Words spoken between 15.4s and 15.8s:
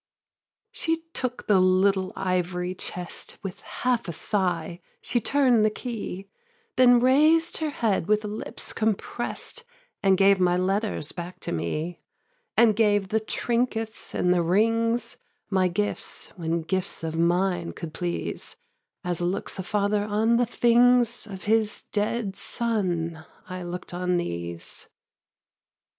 My